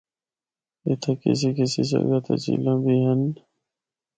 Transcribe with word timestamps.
اِتھا 0.87 1.11
کسی 1.21 1.49
کسی 1.57 1.81
جگہ 1.91 2.17
تے 2.25 2.33
جھیلاں 2.43 2.77
بھی 2.83 2.95
ہن۔ 3.05 3.21